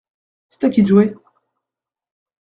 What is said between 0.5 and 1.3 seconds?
à qui de jouer?